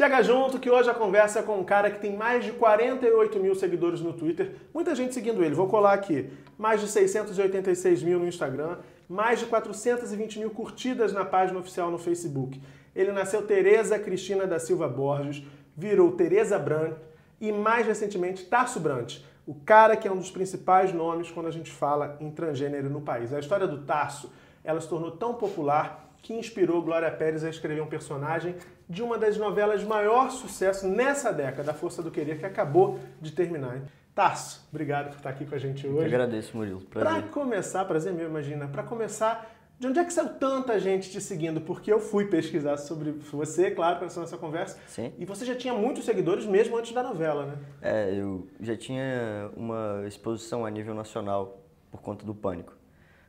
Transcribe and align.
Chega 0.00 0.22
junto 0.22 0.58
que 0.58 0.70
hoje 0.70 0.88
a 0.88 0.94
conversa 0.94 1.40
é 1.40 1.42
com 1.42 1.58
um 1.58 1.62
cara 1.62 1.90
que 1.90 2.00
tem 2.00 2.16
mais 2.16 2.42
de 2.42 2.52
48 2.52 3.38
mil 3.38 3.54
seguidores 3.54 4.00
no 4.00 4.14
Twitter, 4.14 4.54
muita 4.72 4.94
gente 4.94 5.12
seguindo 5.12 5.44
ele, 5.44 5.54
vou 5.54 5.68
colar 5.68 5.92
aqui, 5.92 6.30
mais 6.56 6.80
de 6.80 6.88
686 6.88 8.02
mil 8.02 8.18
no 8.18 8.26
Instagram, 8.26 8.78
mais 9.06 9.40
de 9.40 9.44
420 9.44 10.38
mil 10.38 10.48
curtidas 10.52 11.12
na 11.12 11.22
página 11.22 11.58
oficial 11.58 11.90
no 11.90 11.98
Facebook. 11.98 12.58
Ele 12.96 13.12
nasceu 13.12 13.46
Tereza 13.46 13.98
Cristina 13.98 14.46
da 14.46 14.58
Silva 14.58 14.88
Borges, 14.88 15.44
virou 15.76 16.12
Tereza 16.12 16.58
Brant 16.58 16.94
e 17.38 17.52
mais 17.52 17.86
recentemente 17.86 18.46
Tarso 18.46 18.80
Brant, 18.80 19.18
o 19.46 19.54
cara 19.54 19.98
que 19.98 20.08
é 20.08 20.10
um 20.10 20.16
dos 20.16 20.30
principais 20.30 20.94
nomes 20.94 21.30
quando 21.30 21.48
a 21.48 21.52
gente 21.52 21.70
fala 21.70 22.16
em 22.20 22.30
transgênero 22.30 22.88
no 22.88 23.02
país. 23.02 23.34
A 23.34 23.38
história 23.38 23.66
do 23.66 23.82
Tarso, 23.82 24.32
ela 24.64 24.80
se 24.80 24.88
tornou 24.88 25.10
tão 25.10 25.34
popular 25.34 26.09
que 26.22 26.34
inspirou 26.34 26.82
Glória 26.82 27.10
Pérez 27.10 27.44
a 27.44 27.50
escrever 27.50 27.80
um 27.80 27.86
personagem 27.86 28.56
de 28.88 29.02
uma 29.02 29.16
das 29.16 29.36
novelas 29.36 29.80
de 29.80 29.86
maior 29.86 30.30
sucesso 30.30 30.86
nessa 30.86 31.32
década, 31.32 31.70
A 31.70 31.74
Força 31.74 32.02
do 32.02 32.10
Querer, 32.10 32.38
que 32.38 32.46
acabou 32.46 32.98
de 33.20 33.32
terminar. 33.32 33.82
Tarso, 34.14 34.66
obrigado 34.70 35.10
por 35.10 35.16
estar 35.16 35.30
aqui 35.30 35.46
com 35.46 35.54
a 35.54 35.58
gente 35.58 35.86
hoje. 35.86 35.98
Eu 35.98 36.06
agradeço, 36.06 36.56
Murilo. 36.56 36.80
Para 36.80 37.22
começar, 37.22 37.84
prazer 37.84 38.12
meu, 38.12 38.28
imagina, 38.28 38.66
para 38.66 38.82
começar, 38.82 39.48
de 39.78 39.86
onde 39.86 39.98
é 39.98 40.04
que 40.04 40.12
saiu 40.12 40.30
tanta 40.30 40.78
gente 40.78 41.10
te 41.10 41.20
seguindo? 41.20 41.60
Porque 41.60 41.90
eu 41.90 42.00
fui 42.00 42.26
pesquisar 42.26 42.76
sobre 42.76 43.12
você, 43.12 43.70
claro, 43.70 43.96
para 43.96 44.08
essa 44.08 44.20
nossa 44.20 44.36
conversa. 44.36 44.78
Sim. 44.86 45.12
E 45.16 45.24
você 45.24 45.44
já 45.44 45.54
tinha 45.54 45.72
muitos 45.72 46.04
seguidores 46.04 46.44
mesmo 46.44 46.76
antes 46.76 46.92
da 46.92 47.02
novela, 47.02 47.46
né? 47.46 47.54
É, 47.80 48.12
eu 48.12 48.46
já 48.60 48.76
tinha 48.76 49.50
uma 49.56 50.02
exposição 50.06 50.66
a 50.66 50.70
nível 50.70 50.94
nacional 50.94 51.62
por 51.90 52.02
conta 52.02 52.26
do 52.26 52.34
pânico. 52.34 52.74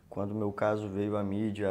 Quando 0.09 0.31
o 0.31 0.35
meu 0.35 0.51
caso 0.51 0.89
veio 0.89 1.15
à 1.15 1.23
mídia 1.23 1.69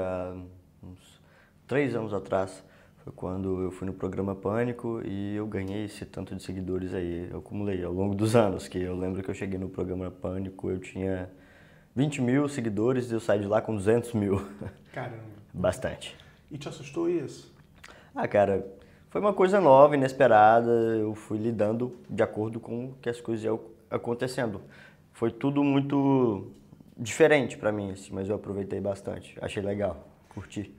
uns 0.83 1.21
três 1.67 1.95
anos 1.95 2.13
atrás, 2.13 2.65
foi 2.99 3.13
quando 3.13 3.63
eu 3.63 3.71
fui 3.71 3.87
no 3.87 3.93
programa 3.93 4.35
Pânico 4.35 5.01
e 5.05 5.37
eu 5.37 5.47
ganhei 5.47 5.85
esse 5.85 6.05
tanto 6.05 6.35
de 6.35 6.43
seguidores 6.43 6.93
aí. 6.93 7.29
Eu 7.31 7.39
acumulei 7.39 7.83
ao 7.83 7.93
longo 7.93 8.15
dos 8.15 8.37
anos, 8.37 8.69
que 8.69 8.79
eu 8.79 8.97
lembro 8.97 9.23
que 9.23 9.31
eu 9.31 9.35
cheguei 9.35 9.59
no 9.59 9.69
programa 9.69 10.11
Pânico, 10.11 10.71
eu 10.71 10.79
tinha 10.79 11.31
20 11.95 12.23
mil 12.23 12.49
seguidores 12.49 13.11
e 13.11 13.15
eu 13.15 13.21
saí 13.21 13.41
de 13.41 13.47
lá 13.47 13.61
com 13.61 13.75
200 13.75 14.13
mil. 14.15 14.41
Caramba. 14.93 15.23
Bastante. 15.53 16.17
E 16.51 16.59
te 16.59 16.69
assustou 16.69 17.09
isso? 17.09 17.53
Ah, 18.15 18.27
cara, 18.29 18.67
foi 19.09 19.21
uma 19.21 19.33
coisa 19.33 19.61
nova, 19.61 19.97
inesperada. 19.97 20.71
Eu 20.71 21.15
fui 21.15 21.39
lidando 21.39 21.97
de 22.09 22.23
acordo 22.23 22.61
com 22.61 22.93
que 23.01 23.09
as 23.09 23.21
coisas 23.21 23.45
iam 23.45 23.61
acontecendo. 23.91 24.61
Foi 25.13 25.31
tudo 25.31 25.65
muito 25.65 26.53
diferente 26.97 27.57
para 27.57 27.73
mim, 27.73 27.93
assim, 27.93 28.13
mas 28.13 28.29
eu 28.29 28.37
aproveitei 28.37 28.81
bastante. 28.81 29.37
Achei 29.41 29.63
legal, 29.63 30.09
curti. 30.31 30.75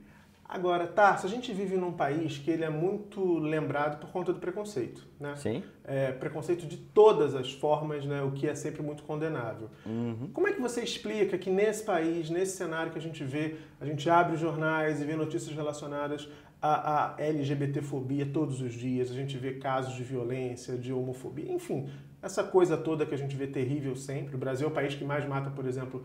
Agora, 0.52 0.86
Tarso, 0.86 1.26
a 1.26 1.30
gente 1.30 1.50
vive 1.50 1.78
num 1.78 1.92
país 1.92 2.36
que 2.36 2.50
ele 2.50 2.62
é 2.62 2.68
muito 2.68 3.38
lembrado 3.38 3.98
por 3.98 4.10
conta 4.10 4.34
do 4.34 4.38
preconceito, 4.38 5.02
né? 5.18 5.34
Sim. 5.34 5.64
É, 5.82 6.12
preconceito 6.12 6.66
de 6.66 6.76
todas 6.76 7.34
as 7.34 7.50
formas, 7.50 8.04
né? 8.04 8.22
O 8.22 8.32
que 8.32 8.46
é 8.46 8.54
sempre 8.54 8.82
muito 8.82 9.02
condenável. 9.02 9.70
Uhum. 9.86 10.28
Como 10.30 10.46
é 10.46 10.52
que 10.52 10.60
você 10.60 10.82
explica 10.82 11.38
que 11.38 11.48
nesse 11.48 11.82
país, 11.84 12.28
nesse 12.28 12.54
cenário 12.54 12.92
que 12.92 12.98
a 12.98 13.00
gente 13.00 13.24
vê, 13.24 13.56
a 13.80 13.86
gente 13.86 14.10
abre 14.10 14.34
os 14.34 14.40
jornais 14.40 15.00
e 15.00 15.06
vê 15.06 15.16
notícias 15.16 15.56
relacionadas 15.56 16.28
à, 16.60 17.14
à 17.14 17.22
LGBTfobia 17.22 18.26
todos 18.26 18.60
os 18.60 18.74
dias, 18.74 19.10
a 19.10 19.14
gente 19.14 19.38
vê 19.38 19.54
casos 19.54 19.94
de 19.94 20.02
violência, 20.02 20.76
de 20.76 20.92
homofobia, 20.92 21.50
enfim, 21.50 21.88
essa 22.20 22.44
coisa 22.44 22.76
toda 22.76 23.06
que 23.06 23.14
a 23.14 23.18
gente 23.18 23.34
vê 23.34 23.46
terrível 23.46 23.96
sempre. 23.96 24.34
O 24.34 24.38
Brasil 24.38 24.68
é 24.68 24.70
o 24.70 24.74
país 24.74 24.94
que 24.94 25.02
mais 25.02 25.26
mata, 25.26 25.48
por 25.48 25.64
exemplo, 25.64 26.04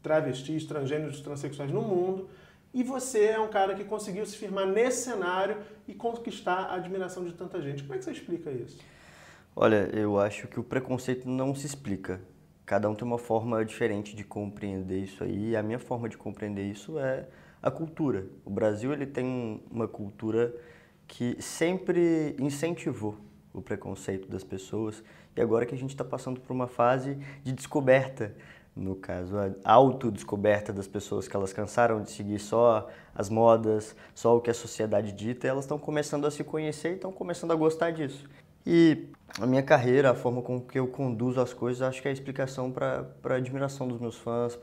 travestis, 0.00 0.64
transgêneros, 0.66 1.20
transexuais 1.20 1.72
no 1.72 1.82
mundo. 1.82 2.28
E 2.72 2.82
você 2.82 3.26
é 3.26 3.40
um 3.40 3.48
cara 3.48 3.74
que 3.74 3.84
conseguiu 3.84 4.24
se 4.26 4.36
firmar 4.36 4.66
nesse 4.66 5.04
cenário 5.04 5.56
e 5.86 5.94
conquistar 5.94 6.64
a 6.64 6.74
admiração 6.74 7.24
de 7.24 7.32
tanta 7.32 7.60
gente. 7.62 7.82
Como 7.82 7.94
é 7.94 7.98
que 7.98 8.04
você 8.04 8.12
explica 8.12 8.50
isso? 8.50 8.78
Olha, 9.56 9.88
eu 9.92 10.18
acho 10.20 10.46
que 10.46 10.60
o 10.60 10.62
preconceito 10.62 11.28
não 11.28 11.54
se 11.54 11.66
explica. 11.66 12.20
Cada 12.64 12.88
um 12.88 12.94
tem 12.94 13.06
uma 13.06 13.18
forma 13.18 13.64
diferente 13.64 14.14
de 14.14 14.22
compreender 14.22 15.00
isso 15.00 15.24
aí. 15.24 15.50
E 15.50 15.56
a 15.56 15.62
minha 15.62 15.78
forma 15.78 16.08
de 16.08 16.18
compreender 16.18 16.70
isso 16.70 16.98
é 16.98 17.26
a 17.62 17.70
cultura. 17.70 18.26
O 18.44 18.50
Brasil 18.50 18.92
ele 18.92 19.06
tem 19.06 19.62
uma 19.70 19.88
cultura 19.88 20.54
que 21.06 21.40
sempre 21.40 22.36
incentivou 22.38 23.16
o 23.52 23.62
preconceito 23.62 24.28
das 24.28 24.44
pessoas. 24.44 25.02
E 25.34 25.40
agora 25.40 25.64
que 25.64 25.74
a 25.74 25.78
gente 25.78 25.90
está 25.90 26.04
passando 26.04 26.40
por 26.40 26.52
uma 26.52 26.68
fase 26.68 27.18
de 27.42 27.52
descoberta 27.52 28.34
no 28.78 28.94
caso, 28.94 29.34
a 29.64 29.72
autodescoberta 29.72 30.72
das 30.72 30.86
pessoas 30.86 31.26
que 31.26 31.34
elas 31.34 31.52
cansaram 31.52 32.00
de 32.02 32.10
seguir 32.10 32.38
só 32.38 32.88
as 33.14 33.28
modas, 33.28 33.96
só 34.14 34.36
o 34.36 34.40
que 34.40 34.50
a 34.50 34.54
sociedade 34.54 35.12
dita, 35.12 35.46
elas 35.46 35.64
estão 35.64 35.78
começando 35.78 36.26
a 36.26 36.30
se 36.30 36.44
conhecer 36.44 36.92
e 36.92 36.94
estão 36.94 37.10
começando 37.10 37.50
a 37.52 37.56
gostar 37.56 37.90
disso. 37.90 38.28
E 38.64 39.08
a 39.40 39.46
minha 39.46 39.62
carreira, 39.62 40.12
a 40.12 40.14
forma 40.14 40.40
com 40.42 40.60
que 40.60 40.78
eu 40.78 40.86
conduzo 40.86 41.40
as 41.40 41.52
coisas, 41.52 41.82
acho 41.82 42.00
que 42.00 42.08
é 42.08 42.10
a 42.10 42.14
explicação 42.14 42.70
para 42.70 43.06
a 43.24 43.34
admiração 43.34 43.88
dos 43.88 44.00
meus 44.00 44.16
fãs, 44.16 44.56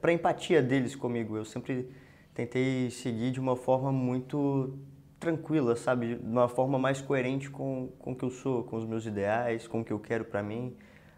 para 0.00 0.10
a 0.10 0.14
empatia 0.14 0.60
deles 0.60 0.96
comigo. 0.96 1.36
Eu 1.36 1.44
sempre 1.44 1.88
tentei 2.34 2.90
seguir 2.90 3.30
de 3.30 3.38
uma 3.38 3.54
forma 3.54 3.92
muito 3.92 4.76
tranquila, 5.20 5.76
sabe? 5.76 6.16
De 6.16 6.26
uma 6.26 6.48
forma 6.48 6.78
mais 6.78 7.00
coerente 7.00 7.48
com, 7.48 7.90
com 7.98 8.12
o 8.12 8.16
que 8.16 8.24
eu 8.24 8.30
sou, 8.30 8.64
com 8.64 8.76
os 8.76 8.84
meus 8.84 9.06
ideais, 9.06 9.68
com 9.68 9.80
o 9.80 9.84
que 9.84 9.92
eu 9.92 9.98
quero 10.00 10.24
para 10.24 10.42
mim 10.42 10.76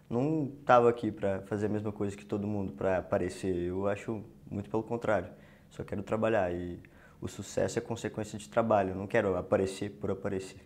não 0.09 0.53
estava 0.61 0.89
aqui 0.89 1.11
para 1.11 1.43
fazer 1.43 1.67
a 1.67 1.69
mesma 1.69 1.93
coisa 1.93 2.17
que 2.17 2.25
todo 2.25 2.47
mundo, 2.47 2.73
para 2.73 2.99
aparecer. 2.99 3.55
Eu 3.55 3.87
acho 3.89 4.23
muito 4.51 4.71
pelo 4.71 4.83
contrário. 4.83 5.29
Só 5.71 5.83
quero 5.83 6.03
trabalhar 6.03 6.53
e 6.55 6.79
o 7.21 7.29
sucesso 7.29 7.79
é 7.79 7.83
consequência 7.83 8.39
de 8.39 8.49
trabalho. 8.49 8.91
Eu 8.91 8.97
não 8.97 9.07
quero 9.07 9.37
aparecer 9.37 9.91
por 9.91 10.11
aparecer. 10.11 10.61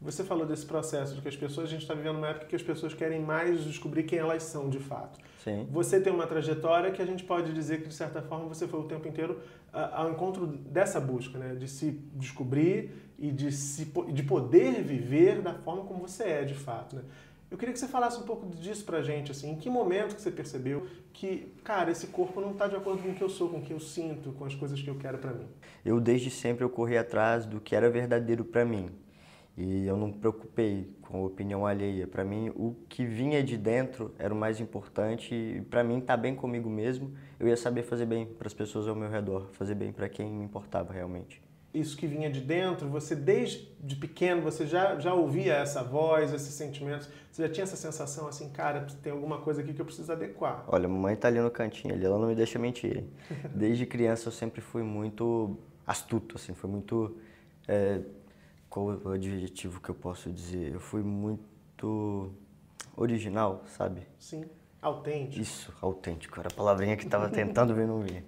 Você 0.00 0.22
falou 0.22 0.46
desse 0.46 0.64
processo 0.64 1.16
de 1.16 1.20
que 1.20 1.26
as 1.26 1.36
pessoas, 1.36 1.66
a 1.66 1.70
gente 1.70 1.82
está 1.82 1.92
vivendo 1.92 2.18
uma 2.18 2.28
época 2.28 2.46
que 2.46 2.54
as 2.54 2.62
pessoas 2.62 2.94
querem 2.94 3.20
mais 3.20 3.64
descobrir 3.64 4.04
quem 4.04 4.20
elas 4.20 4.44
são 4.44 4.70
de 4.70 4.78
fato. 4.78 5.18
Sim. 5.42 5.66
Você 5.72 6.00
tem 6.00 6.12
uma 6.12 6.26
trajetória 6.26 6.92
que 6.92 7.02
a 7.02 7.06
gente 7.06 7.24
pode 7.24 7.52
dizer 7.52 7.82
que, 7.82 7.88
de 7.88 7.94
certa 7.94 8.22
forma, 8.22 8.46
você 8.46 8.68
foi 8.68 8.78
o 8.78 8.84
tempo 8.84 9.08
inteiro 9.08 9.40
ao 9.72 10.08
encontro 10.10 10.46
dessa 10.46 11.00
busca, 11.00 11.36
né? 11.36 11.56
de 11.56 11.66
se 11.66 11.90
descobrir 12.14 12.92
e 13.18 13.32
de, 13.32 13.50
se, 13.50 13.86
de 14.12 14.22
poder 14.22 14.82
viver 14.84 15.42
da 15.42 15.54
forma 15.54 15.84
como 15.84 16.06
você 16.06 16.22
é 16.24 16.44
de 16.44 16.54
fato. 16.54 16.94
Né? 16.94 17.02
Eu 17.50 17.56
queria 17.56 17.72
que 17.72 17.78
você 17.80 17.88
falasse 17.88 18.20
um 18.20 18.24
pouco 18.24 18.46
disso 18.46 18.84
pra 18.84 19.00
gente, 19.00 19.30
assim, 19.30 19.52
em 19.52 19.56
que 19.56 19.70
momento 19.70 20.14
que 20.14 20.20
você 20.20 20.30
percebeu 20.30 20.86
que, 21.14 21.50
cara, 21.64 21.90
esse 21.90 22.08
corpo 22.08 22.42
não 22.42 22.50
está 22.50 22.68
de 22.68 22.76
acordo 22.76 23.02
com 23.02 23.08
o 23.08 23.14
que 23.14 23.22
eu 23.22 23.28
sou, 23.30 23.48
com 23.48 23.58
o 23.58 23.62
que 23.62 23.72
eu 23.72 23.80
sinto, 23.80 24.32
com 24.32 24.44
as 24.44 24.54
coisas 24.54 24.80
que 24.82 24.88
eu 24.88 24.96
quero 24.96 25.16
para 25.16 25.32
mim? 25.32 25.46
Eu 25.82 25.98
desde 25.98 26.30
sempre 26.30 26.62
eu 26.62 26.68
corri 26.68 26.98
atrás 26.98 27.46
do 27.46 27.58
que 27.58 27.74
era 27.74 27.88
verdadeiro 27.88 28.44
para 28.44 28.66
mim. 28.66 28.90
E 29.56 29.86
eu 29.86 29.96
não 29.96 30.08
me 30.08 30.12
preocupei 30.12 30.94
com 31.00 31.22
a 31.22 31.26
opinião 31.26 31.66
alheia. 31.66 32.06
Para 32.06 32.22
mim, 32.22 32.50
o 32.54 32.76
que 32.86 33.04
vinha 33.06 33.42
de 33.42 33.56
dentro 33.56 34.14
era 34.18 34.32
o 34.32 34.36
mais 34.36 34.60
importante 34.60 35.34
e 35.34 35.62
para 35.62 35.82
mim 35.82 35.98
estar 35.98 36.16
tá 36.16 36.22
bem 36.22 36.34
comigo 36.34 36.68
mesmo, 36.68 37.14
eu 37.40 37.48
ia 37.48 37.56
saber 37.56 37.82
fazer 37.82 38.04
bem 38.04 38.26
para 38.26 38.46
as 38.46 38.54
pessoas 38.54 38.86
ao 38.86 38.94
meu 38.94 39.08
redor, 39.08 39.48
fazer 39.52 39.74
bem 39.74 39.90
para 39.90 40.08
quem 40.08 40.30
me 40.30 40.44
importava 40.44 40.92
realmente 40.92 41.47
isso 41.72 41.96
que 41.96 42.06
vinha 42.06 42.30
de 42.30 42.40
dentro, 42.40 42.88
você 42.88 43.14
desde 43.14 43.68
de 43.80 43.94
pequeno, 43.94 44.42
você 44.42 44.66
já, 44.66 44.98
já 44.98 45.12
ouvia 45.12 45.54
essa 45.54 45.82
voz, 45.82 46.32
esses 46.32 46.54
sentimentos, 46.54 47.08
você 47.30 47.42
já 47.42 47.48
tinha 47.48 47.64
essa 47.64 47.76
sensação 47.76 48.26
assim, 48.26 48.48
cara, 48.50 48.86
tem 49.02 49.12
alguma 49.12 49.38
coisa 49.40 49.60
aqui 49.60 49.74
que 49.74 49.80
eu 49.80 49.84
preciso 49.84 50.10
adequar. 50.10 50.64
Olha, 50.66 50.86
a 50.86 50.88
mamãe 50.88 51.14
tá 51.14 51.28
ali 51.28 51.40
no 51.40 51.50
cantinho 51.50 51.94
ali, 51.94 52.04
ela 52.04 52.18
não 52.18 52.26
me 52.26 52.34
deixa 52.34 52.58
mentir. 52.58 53.04
Desde 53.54 53.84
criança 53.86 54.28
eu 54.28 54.32
sempre 54.32 54.60
fui 54.60 54.82
muito 54.82 55.58
astuto, 55.86 56.36
assim, 56.36 56.54
foi 56.54 56.70
muito... 56.70 57.16
É, 57.66 58.00
qual 58.68 58.92
é 58.92 58.96
o 58.96 59.10
adjetivo 59.12 59.80
que 59.80 59.90
eu 59.90 59.94
posso 59.94 60.30
dizer? 60.30 60.72
Eu 60.72 60.80
fui 60.80 61.02
muito 61.02 62.32
original, 62.96 63.62
sabe? 63.66 64.02
Sim, 64.18 64.44
autêntico. 64.80 65.40
Isso, 65.40 65.72
autêntico, 65.80 66.40
era 66.40 66.48
a 66.48 66.54
palavrinha 66.54 66.96
que 66.96 67.04
estava 67.04 67.28
tentando 67.28 67.74
ver 67.74 67.86
no 67.86 68.00
vinha 68.00 68.24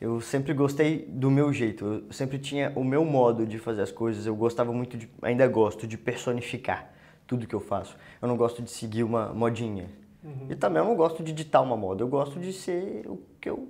eu 0.00 0.20
sempre 0.20 0.54
gostei 0.54 1.04
do 1.08 1.30
meu 1.30 1.52
jeito, 1.52 1.84
eu 1.84 2.12
sempre 2.12 2.38
tinha 2.38 2.72
o 2.74 2.82
meu 2.82 3.04
modo 3.04 3.46
de 3.46 3.58
fazer 3.58 3.82
as 3.82 3.92
coisas, 3.92 4.24
eu 4.24 4.34
gostava 4.34 4.72
muito, 4.72 4.96
de, 4.96 5.08
ainda 5.20 5.46
gosto, 5.46 5.86
de 5.86 5.98
personificar 5.98 6.90
tudo 7.26 7.46
que 7.46 7.54
eu 7.54 7.60
faço. 7.60 7.96
Eu 8.20 8.26
não 8.26 8.36
gosto 8.36 8.62
de 8.62 8.70
seguir 8.70 9.04
uma 9.04 9.32
modinha. 9.34 9.90
Uhum. 10.24 10.46
E 10.48 10.56
também 10.56 10.82
eu 10.82 10.88
não 10.88 10.96
gosto 10.96 11.22
de 11.22 11.32
ditar 11.32 11.60
uma 11.60 11.76
moda, 11.76 12.02
eu 12.02 12.08
gosto 12.08 12.40
de 12.40 12.52
ser 12.52 13.06
o 13.06 13.20
que 13.40 13.50
eu 13.50 13.68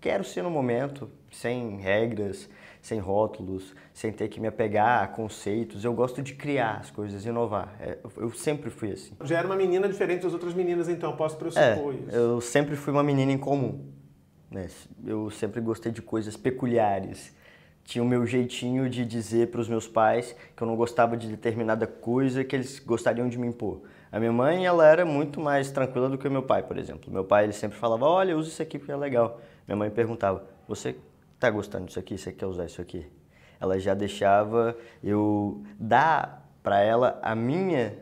quero 0.00 0.24
ser 0.24 0.42
no 0.42 0.50
momento, 0.50 1.10
sem 1.30 1.76
regras, 1.76 2.48
sem 2.80 2.98
rótulos, 2.98 3.74
sem 3.92 4.12
ter 4.12 4.28
que 4.28 4.40
me 4.40 4.46
apegar 4.46 5.02
a 5.02 5.06
conceitos. 5.08 5.84
Eu 5.84 5.92
gosto 5.92 6.22
de 6.22 6.34
criar 6.34 6.78
as 6.80 6.90
coisas, 6.90 7.26
inovar. 7.26 7.74
É, 7.80 7.98
eu 8.16 8.30
sempre 8.32 8.70
fui 8.70 8.92
assim. 8.92 9.12
Já 9.24 9.38
era 9.38 9.46
uma 9.46 9.56
menina 9.56 9.88
diferente 9.88 10.22
das 10.22 10.32
outras 10.32 10.54
meninas, 10.54 10.88
então, 10.88 11.14
posso 11.16 11.36
pressupor 11.36 11.92
é, 11.92 11.96
isso? 11.96 12.16
Eu 12.16 12.40
sempre 12.40 12.76
fui 12.76 12.92
uma 12.92 13.02
menina 13.02 13.32
em 13.32 13.38
comum. 13.38 13.95
Né? 14.56 14.68
Eu 15.04 15.30
sempre 15.30 15.60
gostei 15.60 15.92
de 15.92 16.00
coisas 16.00 16.34
peculiares. 16.34 17.34
Tinha 17.84 18.02
o 18.02 18.06
meu 18.06 18.26
jeitinho 18.26 18.88
de 18.88 19.04
dizer 19.04 19.50
para 19.50 19.60
os 19.60 19.68
meus 19.68 19.86
pais 19.86 20.34
que 20.56 20.62
eu 20.62 20.66
não 20.66 20.74
gostava 20.74 21.14
de 21.16 21.28
determinada 21.28 21.86
coisa 21.86 22.42
que 22.42 22.56
eles 22.56 22.78
gostariam 22.80 23.28
de 23.28 23.38
me 23.38 23.46
impor. 23.46 23.82
A 24.10 24.18
minha 24.18 24.32
mãe, 24.32 24.64
ela 24.64 24.86
era 24.86 25.04
muito 25.04 25.40
mais 25.40 25.70
tranquila 25.70 26.08
do 26.08 26.16
que 26.16 26.26
o 26.26 26.30
meu 26.30 26.42
pai, 26.42 26.62
por 26.62 26.78
exemplo. 26.78 27.12
Meu 27.12 27.22
pai, 27.22 27.44
ele 27.44 27.52
sempre 27.52 27.76
falava, 27.76 28.06
olha, 28.06 28.36
usa 28.36 28.48
isso 28.48 28.62
aqui 28.62 28.78
porque 28.78 28.90
é 28.90 28.96
legal. 28.96 29.40
Minha 29.68 29.76
mãe 29.76 29.90
perguntava, 29.90 30.42
você 30.66 30.96
está 31.34 31.50
gostando 31.50 31.86
disso 31.86 31.98
aqui? 31.98 32.16
Você 32.16 32.32
quer 32.32 32.46
usar 32.46 32.64
isso 32.64 32.80
aqui? 32.80 33.06
Ela 33.60 33.78
já 33.78 33.94
deixava 33.94 34.76
eu 35.04 35.62
dar 35.78 36.48
para 36.62 36.80
ela 36.80 37.18
a 37.22 37.34
minha 37.34 37.94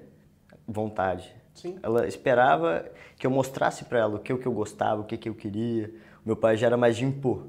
vontade. 0.67 1.35
Sim. 1.53 1.79
Ela 1.83 2.07
esperava 2.07 2.85
que 3.19 3.27
eu 3.27 3.31
mostrasse 3.31 3.85
para 3.85 3.99
ela 3.99 4.17
o 4.17 4.19
que, 4.19 4.33
o 4.33 4.39
que 4.39 4.47
eu 4.47 4.53
gostava, 4.53 5.01
o 5.01 5.05
que, 5.05 5.17
que 5.17 5.29
eu 5.29 5.35
queria. 5.35 5.93
Meu 6.25 6.37
pai 6.37 6.57
já 6.57 6.67
era 6.67 6.77
mais 6.77 6.97
de 6.97 7.05
impor. 7.05 7.47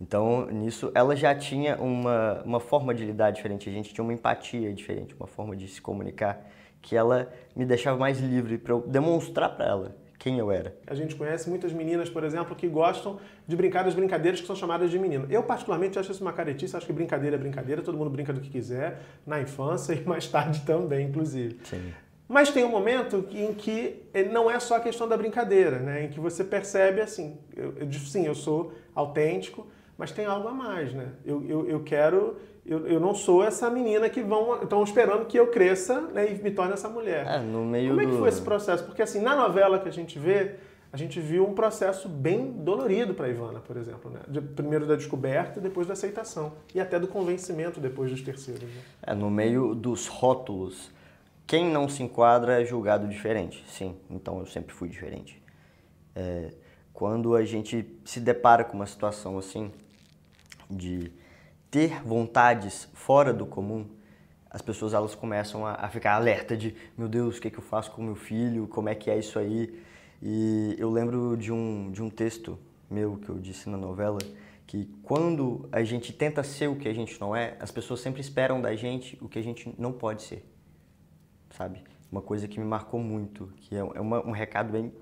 Então, 0.00 0.46
nisso, 0.46 0.90
ela 0.94 1.14
já 1.14 1.34
tinha 1.34 1.76
uma, 1.76 2.42
uma 2.44 2.60
forma 2.60 2.94
de 2.94 3.04
lidar 3.04 3.30
diferente, 3.30 3.68
a 3.68 3.72
gente 3.72 3.94
tinha 3.94 4.02
uma 4.02 4.12
empatia 4.12 4.72
diferente, 4.72 5.14
uma 5.14 5.26
forma 5.26 5.56
de 5.56 5.68
se 5.68 5.80
comunicar, 5.80 6.44
que 6.82 6.96
ela 6.96 7.32
me 7.54 7.64
deixava 7.64 7.98
mais 7.98 8.18
livre 8.18 8.58
para 8.58 8.72
eu 8.74 8.80
demonstrar 8.80 9.54
para 9.56 9.66
ela 9.66 9.96
quem 10.18 10.38
eu 10.38 10.50
era. 10.50 10.74
A 10.86 10.94
gente 10.94 11.14
conhece 11.14 11.50
muitas 11.50 11.72
meninas, 11.72 12.08
por 12.08 12.24
exemplo, 12.24 12.56
que 12.56 12.66
gostam 12.66 13.18
de 13.46 13.54
brincar 13.54 13.84
das 13.84 13.94
brincadeiras 13.94 14.40
que 14.40 14.46
são 14.46 14.56
chamadas 14.56 14.90
de 14.90 14.98
menino. 14.98 15.26
Eu, 15.28 15.42
particularmente, 15.42 15.98
acho 15.98 16.12
isso 16.12 16.22
uma 16.22 16.32
caretice, 16.32 16.76
acho 16.76 16.86
que 16.86 16.92
brincadeira 16.92 17.36
é 17.36 17.38
brincadeira, 17.38 17.82
todo 17.82 17.96
mundo 17.96 18.10
brinca 18.10 18.32
do 18.32 18.40
que 18.40 18.48
quiser, 18.48 19.00
na 19.26 19.40
infância 19.40 19.92
e 19.94 20.02
mais 20.04 20.26
tarde 20.26 20.62
também, 20.62 21.08
inclusive. 21.08 21.58
Sim. 21.64 21.92
Mas 22.28 22.50
tem 22.50 22.64
um 22.64 22.70
momento 22.70 23.26
em 23.32 23.52
que 23.52 24.02
não 24.32 24.50
é 24.50 24.58
só 24.58 24.76
a 24.76 24.80
questão 24.80 25.06
da 25.06 25.16
brincadeira, 25.16 25.78
né? 25.78 26.04
Em 26.04 26.08
que 26.08 26.18
você 26.18 26.42
percebe 26.42 27.00
assim, 27.00 27.36
eu, 27.54 27.74
eu, 27.78 27.92
sim, 27.92 28.26
eu 28.26 28.34
sou 28.34 28.72
autêntico, 28.94 29.66
mas 29.98 30.10
tem 30.10 30.24
algo 30.24 30.48
a 30.48 30.52
mais, 30.52 30.92
né? 30.94 31.08
Eu, 31.24 31.44
eu, 31.46 31.68
eu 31.68 31.80
quero, 31.82 32.36
eu, 32.64 32.86
eu 32.86 32.98
não 32.98 33.14
sou 33.14 33.44
essa 33.44 33.68
menina 33.68 34.08
que 34.08 34.22
vão 34.22 34.62
estão 34.62 34.82
esperando 34.82 35.26
que 35.26 35.38
eu 35.38 35.48
cresça 35.48 36.00
né, 36.00 36.32
e 36.32 36.42
me 36.42 36.50
torne 36.50 36.72
essa 36.72 36.88
mulher. 36.88 37.26
É, 37.26 37.38
no 37.40 37.64
meio 37.64 37.90
Como 37.90 38.00
é 38.00 38.06
que 38.06 38.16
foi 38.16 38.28
esse 38.28 38.42
processo? 38.42 38.84
Porque 38.84 39.02
assim, 39.02 39.20
na 39.20 39.36
novela 39.36 39.78
que 39.78 39.88
a 39.88 39.92
gente 39.92 40.18
vê, 40.18 40.54
a 40.90 40.96
gente 40.96 41.20
viu 41.20 41.46
um 41.46 41.54
processo 41.54 42.08
bem 42.08 42.50
dolorido 42.52 43.12
para 43.12 43.28
Ivana, 43.28 43.60
por 43.60 43.76
exemplo, 43.76 44.10
né? 44.10 44.20
De- 44.26 44.40
primeiro 44.40 44.86
da 44.86 44.96
descoberta 44.96 45.58
e 45.58 45.62
depois 45.62 45.86
da 45.86 45.92
aceitação 45.92 46.52
e 46.74 46.80
até 46.80 46.98
do 46.98 47.06
convencimento 47.06 47.80
depois 47.80 48.10
dos 48.10 48.22
terceiros. 48.22 48.62
Né? 48.62 48.80
É, 49.02 49.14
no 49.14 49.30
meio 49.30 49.74
dos 49.74 50.06
rótulos, 50.06 50.90
quem 51.46 51.70
não 51.70 51.88
se 51.88 52.02
enquadra 52.02 52.60
é 52.60 52.64
julgado 52.64 53.06
diferente. 53.08 53.64
Sim, 53.68 53.96
então 54.10 54.38
eu 54.38 54.46
sempre 54.46 54.74
fui 54.74 54.88
diferente. 54.88 55.42
É, 56.14 56.52
quando 56.92 57.34
a 57.34 57.44
gente 57.44 57.86
se 58.04 58.20
depara 58.20 58.64
com 58.64 58.74
uma 58.74 58.86
situação 58.86 59.36
assim, 59.38 59.70
de 60.70 61.12
ter 61.70 62.02
vontades 62.04 62.88
fora 62.94 63.32
do 63.32 63.44
comum, 63.44 63.86
as 64.48 64.62
pessoas 64.62 64.94
elas 64.94 65.14
começam 65.14 65.66
a, 65.66 65.74
a 65.74 65.88
ficar 65.88 66.14
alerta 66.14 66.56
de 66.56 66.74
meu 66.96 67.08
Deus, 67.08 67.36
o 67.36 67.40
que, 67.40 67.48
é 67.48 67.50
que 67.50 67.58
eu 67.58 67.62
faço 67.62 67.90
com 67.90 68.02
meu 68.02 68.14
filho, 68.14 68.68
como 68.68 68.88
é 68.88 68.94
que 68.94 69.10
é 69.10 69.18
isso 69.18 69.38
aí. 69.38 69.82
E 70.22 70.76
eu 70.78 70.90
lembro 70.90 71.36
de 71.36 71.52
um, 71.52 71.90
de 71.90 72.00
um 72.00 72.08
texto 72.08 72.58
meu 72.88 73.16
que 73.16 73.28
eu 73.28 73.38
disse 73.38 73.68
na 73.68 73.76
novela, 73.76 74.18
que 74.66 74.86
quando 75.02 75.68
a 75.72 75.82
gente 75.82 76.12
tenta 76.12 76.42
ser 76.42 76.68
o 76.68 76.76
que 76.76 76.88
a 76.88 76.94
gente 76.94 77.20
não 77.20 77.34
é, 77.34 77.56
as 77.60 77.70
pessoas 77.70 78.00
sempre 78.00 78.20
esperam 78.20 78.60
da 78.60 78.74
gente 78.76 79.18
o 79.20 79.28
que 79.28 79.38
a 79.38 79.42
gente 79.42 79.74
não 79.76 79.92
pode 79.92 80.22
ser, 80.22 80.44
sabe? 81.56 81.82
Uma 82.10 82.20
coisa 82.20 82.46
que 82.46 82.58
me 82.58 82.66
marcou 82.66 83.00
muito, 83.00 83.52
que 83.56 83.74
é 83.74 83.78
é 83.78 84.00
uma- 84.00 84.24
um 84.26 84.30
recado 84.30 84.70
bem 84.70 84.92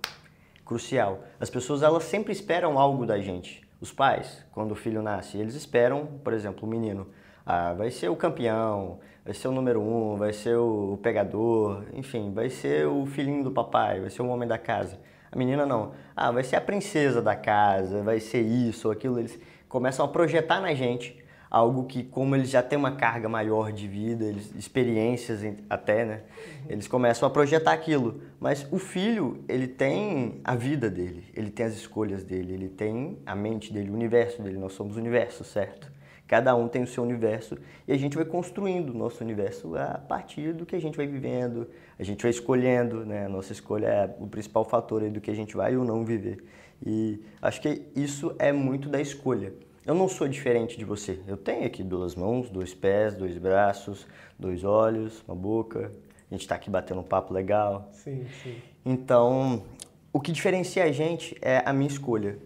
crucial. 0.64 1.25
As 1.40 1.50
pessoas 1.50 1.82
elas 1.82 2.04
sempre 2.04 2.32
esperam 2.32 2.78
algo 2.78 3.04
da 3.04 3.19
gente. 3.19 3.62
Os 3.81 3.93
pais, 3.93 4.44
quando 4.52 4.72
o 4.72 4.75
filho 4.76 5.02
nasce, 5.02 5.37
eles 5.38 5.54
esperam, 5.54 6.06
por 6.22 6.32
exemplo, 6.32 6.66
o 6.66 6.70
menino, 6.70 7.08
ah, 7.44 7.72
vai 7.75 7.90
ser 7.90 8.08
o 8.08 8.16
campeão, 8.16 9.00
vai 9.25 9.34
ser 9.34 9.49
o 9.49 9.52
número 9.52 9.81
um, 9.81 10.16
vai 10.16 10.32
ser 10.32 10.56
o 10.56 10.99
pegador, 11.02 11.84
enfim, 11.93 12.32
vai 12.32 12.49
ser 12.49 12.87
o 12.87 13.04
filhinho 13.06 13.43
do 13.43 13.50
papai, 13.50 14.00
vai 14.00 14.10
ser 14.10 14.22
o 14.22 14.28
homem 14.28 14.49
da 14.49 14.58
casa. 14.58 14.99
A 15.31 15.37
menina 15.37 15.66
não. 15.66 15.93
Ah, 16.14 16.31
vai 16.31 16.44
ser 16.44 16.56
a 16.56 16.60
princesa 16.60 17.20
da 17.20 17.34
casa, 17.34 18.02
vai 18.02 18.20
ser 18.20 18.43
isso 18.43 18.87
ou 18.88 18.93
aquilo. 18.93 19.19
Eles 19.19 19.38
começam 19.69 20.04
a 20.04 20.08
projetar 20.08 20.60
na 20.60 20.75
gente 20.75 21.21
algo 21.52 21.84
que, 21.84 22.02
como 22.02 22.34
eles 22.34 22.49
já 22.49 22.62
têm 22.62 22.78
uma 22.78 22.93
carga 22.93 23.28
maior 23.28 23.72
de 23.72 23.87
vida, 23.87 24.25
eles, 24.25 24.54
experiências 24.56 25.40
até, 25.69 26.02
né? 26.02 26.20
Eles 26.66 26.88
começam 26.88 27.28
a 27.28 27.31
projetar 27.31 27.75
aquilo. 27.75 28.22
Mas 28.40 28.66
o 28.72 28.78
filho, 28.78 29.44
ele 29.46 29.66
tem 29.66 30.40
a 30.43 30.56
vida 30.56 30.88
dele, 30.88 31.26
ele 31.34 31.50
tem 31.50 31.66
as 31.66 31.75
escolhas 31.75 32.25
dele, 32.25 32.54
ele 32.54 32.70
tem 32.70 33.19
a 33.26 33.37
mente 33.37 33.70
dele, 33.70 33.90
o 33.90 33.93
universo 33.93 34.40
dele. 34.40 34.56
Nós 34.56 34.72
somos 34.72 34.96
o 34.96 34.99
universo, 34.99 35.44
certo? 35.44 35.93
Cada 36.26 36.56
um 36.56 36.69
tem 36.69 36.84
o 36.84 36.87
seu 36.87 37.02
universo 37.02 37.58
e 37.87 37.93
a 37.93 37.99
gente 37.99 38.16
vai 38.16 38.25
construindo 38.25 38.88
o 38.88 38.94
nosso 38.94 39.22
universo 39.22 39.76
a 39.76 39.99
partir 39.99 40.54
do 40.54 40.64
que 40.64 40.75
a 40.75 40.81
gente 40.81 40.96
vai 40.96 41.06
vivendo, 41.06 41.69
a 41.99 42.02
gente 42.02 42.22
vai 42.22 42.31
escolhendo, 42.31 43.04
né? 43.04 43.26
A 43.26 43.28
nossa 43.28 43.52
escolha 43.52 43.88
é 43.88 44.16
o 44.19 44.26
principal 44.26 44.64
fator 44.64 45.02
do 45.10 45.20
que 45.20 45.31
a 45.31 45.34
gente 45.34 45.54
vai 45.54 45.76
ou 45.76 45.84
não 45.84 46.02
viver. 46.02 46.43
E 46.82 47.22
acho 47.43 47.60
que 47.60 47.82
isso 47.94 48.34
é 48.38 48.52
muito 48.52 48.88
da 48.88 49.02
escolha. 49.02 49.52
Eu 49.84 49.96
não 49.96 50.06
sou 50.06 50.29
diferente 50.29 50.79
de 50.79 50.84
você. 50.84 51.19
Eu 51.26 51.37
tenho 51.37 51.67
aqui 51.67 51.82
duas 51.82 52.14
mãos, 52.14 52.49
dois 52.49 52.73
pés, 52.73 53.17
dois 53.17 53.37
braços, 53.37 54.06
dois 54.38 54.62
olhos, 54.62 55.25
uma 55.26 55.34
boca. 55.34 55.90
A 56.31 56.34
gente 56.34 56.43
está 56.43 56.55
aqui 56.55 56.70
batendo 56.70 57.00
um 57.00 57.05
papo 57.05 57.34
legal. 57.34 57.88
Sim, 57.90 58.25
sim. 58.44 58.55
Então, 58.87 59.64
o 60.12 60.20
que 60.20 60.31
diferencia 60.31 60.84
a 60.84 60.93
gente 60.93 61.37
é 61.43 61.62
a 61.67 61.73
minha 61.73 61.88
escolha. 61.88 62.38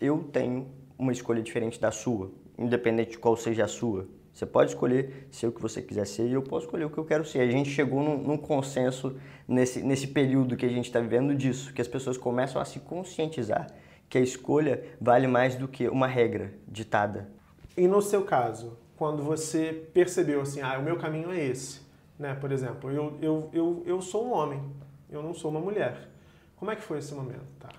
Eu 0.00 0.22
tenho 0.32 0.68
uma 0.96 1.10
escolha 1.10 1.42
diferente 1.42 1.80
da 1.80 1.90
sua, 1.90 2.30
independente 2.56 3.12
de 3.12 3.18
qual 3.18 3.36
seja 3.36 3.64
a 3.64 3.68
sua. 3.68 4.06
Você 4.32 4.46
pode 4.46 4.70
escolher 4.70 5.26
ser 5.28 5.48
o 5.48 5.52
que 5.52 5.60
você 5.60 5.82
quiser 5.82 6.06
ser 6.06 6.28
e 6.28 6.34
eu 6.34 6.42
posso 6.42 6.66
escolher 6.66 6.84
o 6.84 6.90
que 6.90 6.98
eu 6.98 7.04
quero 7.04 7.24
ser. 7.24 7.40
A 7.40 7.50
gente 7.50 7.68
chegou 7.68 8.00
num, 8.00 8.16
num 8.16 8.36
consenso 8.36 9.16
nesse, 9.48 9.82
nesse 9.82 10.06
período 10.06 10.56
que 10.56 10.64
a 10.64 10.68
gente 10.68 10.86
está 10.86 11.00
vivendo 11.00 11.34
disso, 11.34 11.74
que 11.74 11.82
as 11.82 11.88
pessoas 11.88 12.16
começam 12.16 12.62
a 12.62 12.64
se 12.64 12.78
conscientizar 12.78 13.66
que 14.10 14.18
a 14.18 14.20
escolha 14.20 14.84
vale 15.00 15.28
mais 15.28 15.54
do 15.54 15.68
que 15.68 15.88
uma 15.88 16.08
regra 16.08 16.52
ditada. 16.66 17.30
E 17.76 17.86
no 17.86 18.02
seu 18.02 18.24
caso, 18.24 18.76
quando 18.96 19.22
você 19.22 19.88
percebeu 19.94 20.40
assim, 20.40 20.60
ah, 20.60 20.76
o 20.78 20.82
meu 20.82 20.98
caminho 20.98 21.30
é 21.30 21.42
esse, 21.42 21.80
né? 22.18 22.34
Por 22.34 22.50
exemplo, 22.50 22.90
eu, 22.90 23.16
eu, 23.22 23.48
eu, 23.52 23.82
eu 23.86 24.02
sou 24.02 24.26
um 24.26 24.32
homem, 24.32 24.60
eu 25.08 25.22
não 25.22 25.32
sou 25.32 25.50
uma 25.50 25.60
mulher. 25.60 26.08
Como 26.56 26.72
é 26.72 26.76
que 26.76 26.82
foi 26.82 26.98
esse 26.98 27.14
momento, 27.14 27.46
Tarso? 27.58 27.78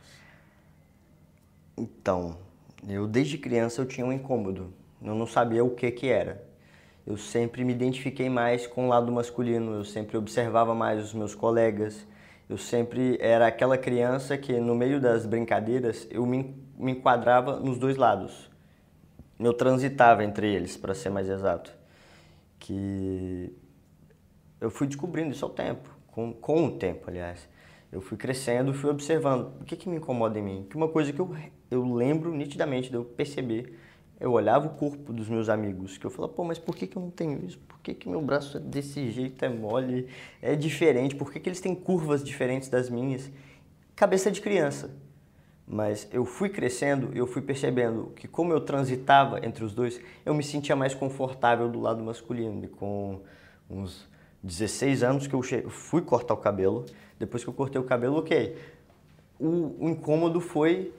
Então, 1.77 2.37
eu 2.87 3.05
desde 3.05 3.37
criança 3.37 3.81
eu 3.81 3.85
tinha 3.85 4.05
um 4.05 4.13
incômodo. 4.13 4.73
Eu 5.03 5.13
não 5.13 5.27
sabia 5.27 5.63
o 5.63 5.71
que 5.71 5.91
que 5.91 6.07
era. 6.07 6.43
Eu 7.05 7.17
sempre 7.17 7.65
me 7.65 7.73
identifiquei 7.73 8.29
mais 8.29 8.65
com 8.65 8.85
o 8.85 8.89
lado 8.89 9.11
masculino, 9.11 9.73
eu 9.73 9.83
sempre 9.83 10.15
observava 10.15 10.73
mais 10.73 11.03
os 11.03 11.13
meus 11.13 11.35
colegas. 11.35 12.07
Eu 12.51 12.57
sempre 12.57 13.17
era 13.21 13.47
aquela 13.47 13.77
criança 13.77 14.37
que 14.37 14.59
no 14.59 14.75
meio 14.75 14.99
das 14.99 15.25
brincadeiras 15.25 16.05
eu 16.11 16.25
me, 16.25 16.53
me 16.77 16.91
enquadrava 16.91 17.57
nos 17.61 17.77
dois 17.77 17.95
lados. 17.95 18.51
Eu 19.39 19.53
transitava 19.53 20.21
entre 20.21 20.53
eles, 20.53 20.75
para 20.75 20.93
ser 20.93 21.11
mais 21.11 21.29
exato. 21.29 21.71
Que 22.59 23.55
eu 24.59 24.69
fui 24.69 24.85
descobrindo 24.85 25.31
isso 25.31 25.45
ao 25.45 25.51
tempo, 25.51 25.89
com, 26.07 26.33
com 26.33 26.65
o 26.65 26.71
tempo, 26.77 27.09
aliás. 27.09 27.47
Eu 27.89 28.01
fui 28.01 28.17
crescendo, 28.17 28.73
fui 28.73 28.89
observando 28.89 29.53
o 29.61 29.63
que, 29.63 29.77
que 29.77 29.87
me 29.87 29.95
incomoda 29.95 30.37
em 30.37 30.43
mim. 30.43 30.67
Que 30.69 30.75
uma 30.75 30.89
coisa 30.89 31.13
que 31.13 31.21
eu, 31.21 31.33
eu 31.71 31.93
lembro 31.93 32.33
nitidamente 32.33 32.89
de 32.89 32.97
eu 32.97 33.05
perceber, 33.05 33.79
eu 34.21 34.31
olhava 34.33 34.67
o 34.67 34.69
corpo 34.69 35.11
dos 35.11 35.27
meus 35.27 35.49
amigos, 35.49 35.97
que 35.97 36.05
eu 36.05 36.11
falava, 36.11 36.31
pô, 36.31 36.43
mas 36.43 36.59
por 36.59 36.75
que, 36.75 36.85
que 36.85 36.95
eu 36.95 37.01
não 37.01 37.09
tenho 37.09 37.43
isso? 37.43 37.57
Por 37.67 37.79
que, 37.79 37.95
que 37.95 38.07
meu 38.07 38.21
braço 38.21 38.57
é 38.57 38.59
desse 38.59 39.09
jeito, 39.09 39.43
é 39.43 39.49
mole, 39.49 40.07
é 40.39 40.55
diferente? 40.55 41.15
Por 41.15 41.31
que, 41.33 41.39
que 41.39 41.49
eles 41.49 41.59
têm 41.59 41.73
curvas 41.73 42.23
diferentes 42.23 42.69
das 42.69 42.87
minhas? 42.87 43.31
Cabeça 43.95 44.29
de 44.29 44.39
criança. 44.39 44.91
Mas 45.67 46.07
eu 46.13 46.23
fui 46.23 46.49
crescendo, 46.49 47.09
eu 47.15 47.25
fui 47.25 47.41
percebendo 47.41 48.11
que 48.15 48.27
como 48.27 48.53
eu 48.53 48.61
transitava 48.61 49.43
entre 49.43 49.63
os 49.63 49.73
dois, 49.73 49.99
eu 50.23 50.35
me 50.35 50.43
sentia 50.43 50.75
mais 50.75 50.93
confortável 50.93 51.67
do 51.67 51.79
lado 51.81 52.03
masculino. 52.03 52.63
E 52.63 52.67
com 52.67 53.21
uns 53.67 54.07
16 54.43 55.01
anos 55.01 55.25
que 55.25 55.33
eu 55.33 55.41
fui 55.67 56.03
cortar 56.03 56.35
o 56.35 56.37
cabelo, 56.37 56.85
depois 57.17 57.43
que 57.43 57.49
eu 57.49 57.53
cortei 57.53 57.81
o 57.81 57.85
cabelo, 57.85 58.17
ok. 58.17 58.55
O, 59.39 59.85
o 59.85 59.89
incômodo 59.89 60.39
foi 60.39 60.93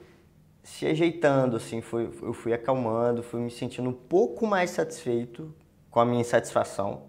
se 0.63 0.85
ajeitando, 0.85 1.57
assim, 1.57 1.81
foi, 1.81 2.09
eu 2.21 2.33
fui 2.33 2.53
acalmando, 2.53 3.21
fui 3.21 3.41
me 3.41 3.51
sentindo 3.51 3.89
um 3.89 3.93
pouco 3.93 4.47
mais 4.47 4.69
satisfeito 4.69 5.53
com 5.91 5.99
a 5.99 6.05
minha 6.05 6.21
insatisfação, 6.21 7.03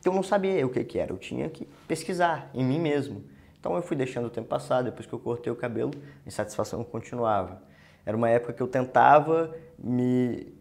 que 0.00 0.08
eu 0.08 0.12
não 0.12 0.22
sabia 0.22 0.64
o 0.66 0.68
que, 0.68 0.84
que 0.84 0.98
era, 0.98 1.10
eu 1.12 1.18
tinha 1.18 1.48
que 1.48 1.66
pesquisar 1.88 2.50
em 2.52 2.62
mim 2.62 2.78
mesmo. 2.78 3.24
Então 3.58 3.74
eu 3.76 3.82
fui 3.82 3.96
deixando 3.96 4.26
o 4.26 4.30
tempo 4.30 4.48
passar, 4.48 4.82
depois 4.82 5.06
que 5.06 5.12
eu 5.12 5.18
cortei 5.18 5.50
o 5.50 5.56
cabelo, 5.56 5.92
a 6.24 6.28
insatisfação 6.28 6.84
continuava. 6.84 7.62
Era 8.04 8.16
uma 8.16 8.28
época 8.28 8.52
que 8.52 8.62
eu 8.62 8.66
tentava 8.66 9.54
me, 9.78 10.52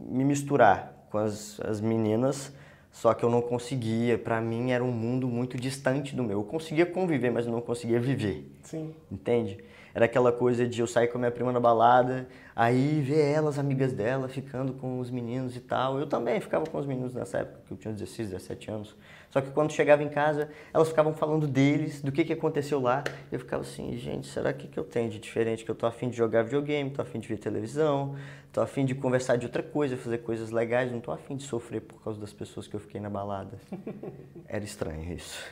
me 0.00 0.24
misturar 0.24 1.06
com 1.10 1.18
as, 1.18 1.60
as 1.60 1.80
meninas, 1.80 2.52
só 2.90 3.12
que 3.12 3.22
eu 3.22 3.30
não 3.30 3.42
conseguia. 3.42 4.16
Para 4.16 4.40
mim 4.40 4.70
era 4.70 4.82
um 4.82 4.90
mundo 4.90 5.28
muito 5.28 5.58
distante 5.58 6.16
do 6.16 6.24
meu. 6.24 6.38
Eu 6.38 6.44
conseguia 6.44 6.86
conviver, 6.86 7.30
mas 7.30 7.46
eu 7.46 7.52
não 7.52 7.60
conseguia 7.60 8.00
viver. 8.00 8.50
Sim. 8.62 8.94
Entende? 9.12 9.62
Era 9.96 10.04
aquela 10.04 10.30
coisa 10.30 10.68
de 10.68 10.78
eu 10.78 10.86
sair 10.86 11.08
com 11.08 11.16
a 11.16 11.20
minha 11.20 11.30
prima 11.30 11.50
na 11.50 11.58
balada, 11.58 12.28
aí 12.54 13.00
ver 13.00 13.32
elas, 13.32 13.58
amigas 13.58 13.94
dela, 13.94 14.28
ficando 14.28 14.74
com 14.74 15.00
os 15.00 15.10
meninos 15.10 15.56
e 15.56 15.60
tal. 15.60 15.98
Eu 15.98 16.06
também 16.06 16.38
ficava 16.38 16.66
com 16.66 16.76
os 16.76 16.84
meninos 16.84 17.14
nessa 17.14 17.38
época, 17.38 17.60
que 17.66 17.72
eu 17.72 17.78
tinha 17.78 17.94
16, 17.94 18.28
17 18.28 18.70
anos. 18.70 18.94
Só 19.30 19.40
que 19.40 19.50
quando 19.50 19.72
chegava 19.72 20.02
em 20.02 20.10
casa, 20.10 20.50
elas 20.74 20.88
ficavam 20.88 21.14
falando 21.14 21.46
deles, 21.46 22.02
do 22.02 22.12
que, 22.12 22.26
que 22.26 22.34
aconteceu 22.34 22.78
lá. 22.78 23.04
Eu 23.32 23.38
ficava 23.38 23.62
assim, 23.62 23.96
gente, 23.96 24.26
será 24.26 24.52
que, 24.52 24.68
que 24.68 24.78
eu 24.78 24.84
tenho 24.84 25.08
de 25.08 25.18
diferente? 25.18 25.64
Que 25.64 25.70
eu 25.70 25.74
tô 25.74 25.86
afim 25.86 26.10
de 26.10 26.16
jogar 26.18 26.42
videogame, 26.42 26.90
tô 26.90 27.00
afim 27.00 27.18
de 27.18 27.26
ver 27.26 27.38
televisão, 27.38 28.16
tô 28.52 28.60
afim 28.60 28.84
de 28.84 28.94
conversar 28.94 29.36
de 29.36 29.46
outra 29.46 29.62
coisa, 29.62 29.96
fazer 29.96 30.18
coisas 30.18 30.50
legais, 30.50 30.92
não 30.92 31.00
tô 31.00 31.10
afim 31.10 31.36
de 31.36 31.44
sofrer 31.44 31.80
por 31.80 32.02
causa 32.04 32.20
das 32.20 32.34
pessoas 32.34 32.68
que 32.68 32.76
eu 32.76 32.80
fiquei 32.80 33.00
na 33.00 33.08
balada. 33.08 33.58
Era 34.46 34.62
estranho 34.62 35.10
isso. 35.14 35.42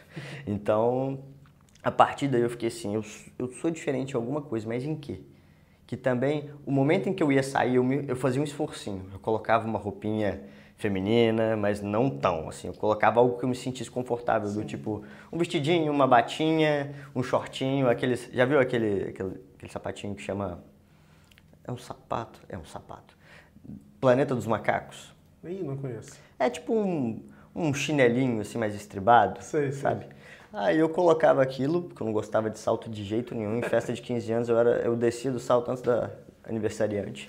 Então, 0.47 1.21
a 1.85 1.91
partir 1.91 2.29
daí 2.29 2.41
eu 2.41 2.49
fiquei 2.49 2.69
assim, 2.69 2.95
eu, 2.95 3.05
eu 3.39 3.49
sou 3.53 3.71
diferente 3.71 4.13
em 4.13 4.17
alguma 4.17 4.41
coisa, 4.41 4.67
mas 4.67 4.85
em 4.85 4.97
quê? 4.97 5.21
Que 5.87 5.99
também, 5.99 6.51
o 6.65 6.73
momento 6.73 7.11
em 7.11 7.13
que 7.13 7.23
eu 7.23 7.31
ia 7.31 7.43
sair, 7.43 7.75
eu, 7.75 7.85
me, 7.85 8.05
eu 8.09 8.17
fazia 8.17 8.41
um 8.41 8.45
esforcinho. 8.45 9.07
Eu 9.13 9.19
colocava 9.19 9.67
uma 9.67 9.79
roupinha 9.79 10.43
feminina, 10.77 11.57
mas 11.57 11.83
não 11.83 12.09
tão, 12.09 12.49
assim. 12.49 12.69
Eu 12.69 12.75
colocava 12.75 13.21
algo 13.21 13.39
que 13.39 13.45
eu 13.45 13.49
me 13.49 13.55
sentisse 13.55 13.91
confortável, 13.91 14.49
Sim. 14.49 14.61
do 14.61 14.65
tipo 14.65 15.05
um 15.31 15.37
vestidinho, 15.37 15.93
uma 15.93 16.07
batinha, 16.07 16.95
um 17.15 17.23
shortinho, 17.23 17.89
aqueles... 17.89 18.31
Já 18.33 18.47
viu 18.47 18.59
aquele, 18.59 19.11
aquele, 19.11 19.41
aquele 19.55 19.73
sapatinho 19.73 20.15
que 20.15 20.23
chama... 20.23 20.65
É 21.63 21.71
um 21.71 21.77
sapato? 21.77 22.41
É 22.49 22.57
um 22.57 22.65
sapato. 22.65 23.17
Planeta 24.01 24.35
dos 24.35 24.47
Macacos. 24.47 25.15
Ih, 25.45 25.63
não 25.63 25.77
conheço. 25.77 26.19
É 26.39 26.49
tipo 26.49 26.75
um, 26.75 27.23
um 27.55 27.73
chinelinho, 27.75 28.41
assim, 28.41 28.59
mais 28.59 28.75
estribado, 28.75 29.43
sei, 29.43 29.71
sabe? 29.71 30.07
Sei. 30.07 30.15
Aí 30.57 30.79
eu 30.79 30.89
colocava 30.89 31.43
aquilo, 31.43 31.83
porque 31.83 32.01
eu 32.01 32.05
não 32.05 32.13
gostava 32.13 32.49
de 32.49 32.61
salto 32.61 32.89
de 32.89 33.03
jeito 33.03 33.35
nenhum. 33.35 33.59
Em 33.59 33.63
festa 33.63 33.93
de 33.93 34.01
15 34.01 34.33
anos 34.33 34.49
eu, 34.49 34.57
era, 34.57 34.71
eu 34.83 34.95
descia 34.95 35.33
do 35.33 35.41
salto 35.41 35.69
antes 35.69 35.83
da 35.83 36.11
aniversariante. 36.45 37.29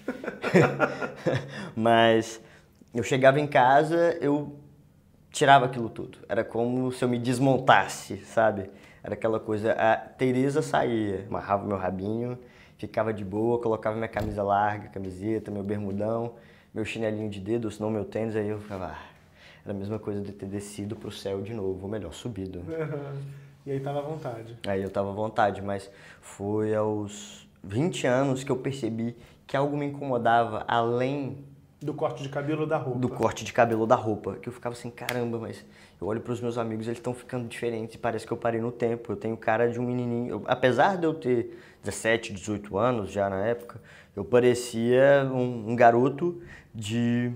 Mas 1.76 2.40
eu 2.94 3.02
chegava 3.02 3.40
em 3.40 3.48
casa, 3.48 4.16
eu 4.22 4.56
tirava 5.32 5.66
aquilo 5.66 5.90
tudo. 5.90 6.20
Era 6.30 6.44
como 6.44 6.92
se 6.92 7.04
eu 7.04 7.10
me 7.10 7.18
desmontasse, 7.18 8.18
sabe? 8.18 8.70
Era 9.04 9.16
aquela 9.16 9.40
coisa. 9.40 9.72
A 9.72 9.96
Teresa 9.98 10.62
saía, 10.62 11.26
amarrava 11.28 11.66
meu 11.66 11.78
rabinho, 11.78 12.38
ficava 12.78 13.12
de 13.12 13.26
boa, 13.26 13.60
colocava 13.60 13.96
minha 13.96 14.08
camisa 14.08 14.44
larga, 14.44 14.90
camiseta, 14.90 15.50
meu 15.50 15.64
bermudão, 15.64 16.36
meu 16.72 16.86
chinelinho 16.86 17.30
de 17.32 17.40
dedo, 17.40 17.72
senão 17.72 17.90
meu 17.90 18.06
tênis, 18.06 18.36
aí 18.36 18.50
eu 18.50 18.60
ficava. 18.60 18.96
Era 19.66 19.74
a 19.74 19.78
mesma 19.78 19.98
coisa 19.98 20.22
de 20.22 20.32
ter 20.32 20.46
descido 20.46 20.96
para 20.96 21.10
o 21.10 21.12
céu 21.12 21.42
de 21.42 21.52
novo, 21.52 21.80
ou 21.82 21.90
melhor, 21.90 22.14
subido. 22.14 22.62
e 23.66 23.72
aí 23.72 23.80
tava 23.80 23.98
à 23.98 24.02
vontade. 24.04 24.56
Aí 24.68 24.84
eu 24.84 24.92
tava 24.92 25.10
à 25.10 25.14
vontade, 25.14 25.60
mas 25.60 25.90
foi 26.22 26.76
aos 26.76 27.50
20 27.64 28.06
anos 28.06 28.44
que 28.44 28.52
eu 28.52 28.58
percebi 28.58 29.18
que 29.48 29.58
algo 29.58 29.76
me 29.76 29.88
incomodava 29.88 30.64
além 30.68 31.44
do 31.82 31.96
corte 31.96 32.22
de 32.22 32.30
cabelo 32.30 32.68
da 32.68 32.78
roupa. 32.78 33.00
Do 33.00 33.10
corte 33.10 33.44
de 33.44 33.52
cabelo 33.52 33.88
da 33.88 33.96
roupa. 33.96 34.36
Que 34.36 34.50
eu 34.50 34.54
ficava 34.54 34.76
assim, 34.76 34.92
caramba, 34.92 35.40
mas 35.40 35.66
eu 36.00 36.06
olho 36.06 36.22
para 36.22 36.34
os 36.34 36.42
meus 36.42 36.60
amigos, 36.60 36.86
eles 36.86 37.00
estão 37.00 37.16
ficando 37.16 37.48
diferentes. 37.48 37.96
Parece 37.96 38.26
que 38.28 38.32
eu 38.32 38.38
parei 38.38 38.62
no 38.62 38.72
tempo. 38.72 39.12
Eu 39.12 39.18
tenho 39.18 39.36
cara 39.36 39.68
de 39.68 39.80
um 39.80 39.84
menininho. 39.84 40.30
Eu, 40.30 40.44
apesar 40.46 40.96
de 40.96 41.08
eu 41.08 41.14
ter 41.16 41.60
17, 41.84 42.34
18 42.34 42.78
anos 42.78 43.12
já 43.12 43.28
na 43.32 43.44
época, 43.44 43.82
eu 44.16 44.24
parecia 44.24 45.28
um, 45.34 45.72
um 45.72 45.76
garoto 45.76 46.40
de 46.74 47.34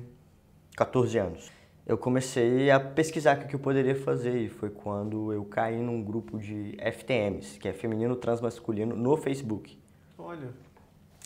14 0.75 1.17
anos 1.17 1.58
eu 1.89 1.97
comecei 1.97 2.69
a 2.69 2.79
pesquisar 2.79 3.35
o 3.35 3.47
que 3.47 3.55
eu 3.55 3.59
poderia 3.59 3.95
fazer 3.95 4.37
e 4.37 4.47
foi 4.47 4.69
quando 4.69 5.33
eu 5.33 5.43
caí 5.43 5.81
num 5.81 6.03
grupo 6.03 6.37
de 6.37 6.77
FTMs, 6.77 7.57
que 7.57 7.67
é 7.67 7.73
feminino 7.73 8.15
transmasculino, 8.15 8.95
no 8.95 9.17
Facebook. 9.17 9.75
Olha. 10.15 10.49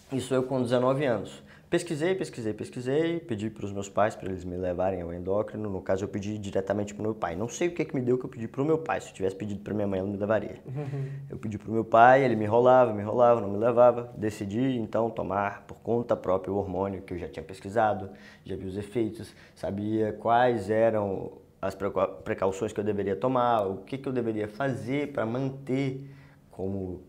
Isso 0.10 0.34
eu 0.34 0.42
com 0.44 0.62
19 0.62 1.04
anos. 1.04 1.43
Pesquisei, 1.74 2.14
pesquisei, 2.14 2.54
pesquisei, 2.54 3.20
pedi 3.20 3.50
para 3.50 3.66
os 3.66 3.74
meus 3.74 3.90
pais 3.90 4.16
para 4.16 4.30
eles 4.30 4.46
me 4.46 4.56
levarem 4.56 5.02
ao 5.02 5.12
endócrino. 5.12 5.68
No 5.72 5.82
caso, 5.82 6.04
eu 6.04 6.08
pedi 6.08 6.38
diretamente 6.38 6.94
para 6.94 7.02
o 7.02 7.04
meu 7.04 7.16
pai. 7.16 7.36
Não 7.36 7.48
sei 7.48 7.70
o 7.70 7.72
que, 7.72 7.84
que 7.84 7.96
me 7.96 8.02
deu 8.04 8.16
que 8.16 8.26
eu 8.26 8.30
pedi 8.30 8.48
para 8.48 8.62
o 8.62 8.64
meu 8.64 8.78
pai. 8.78 9.02
Se 9.02 9.10
eu 9.10 9.14
tivesse 9.16 9.36
pedido 9.36 9.60
para 9.62 9.74
minha 9.74 9.88
mãe, 9.88 10.00
ela 10.00 10.08
me 10.08 10.16
levaria. 10.16 10.62
Uhum. 10.68 11.10
Eu 11.32 11.38
pedi 11.40 11.58
para 11.58 11.68
o 11.72 11.74
meu 11.74 11.84
pai, 11.84 12.24
ele 12.24 12.36
me 12.36 12.46
enrolava, 12.46 12.94
me 12.94 13.02
enrolava, 13.02 13.42
não 13.42 13.50
me 13.50 13.58
levava. 13.58 14.14
Decidi 14.16 14.78
então 14.78 15.10
tomar 15.10 15.64
por 15.66 15.78
conta 15.80 16.16
própria 16.16 16.54
o 16.54 16.58
hormônio 16.58 17.02
que 17.02 17.16
eu 17.16 17.18
já 17.18 17.28
tinha 17.28 17.42
pesquisado, 17.42 18.12
já 18.46 18.56
vi 18.56 18.68
os 18.68 18.78
efeitos, 18.78 19.34
sabia 19.56 20.14
quais 20.14 20.70
eram 20.70 21.40
as 21.60 21.76
precauções 22.24 22.72
que 22.72 22.80
eu 22.80 22.84
deveria 22.84 23.16
tomar, 23.16 23.66
o 23.66 23.78
que, 23.78 23.98
que 23.98 24.08
eu 24.08 24.14
deveria 24.14 24.48
fazer 24.48 25.12
para 25.12 25.26
manter 25.26 26.08
como 26.52 27.02